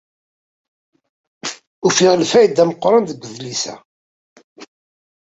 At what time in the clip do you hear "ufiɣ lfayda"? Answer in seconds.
1.87-2.63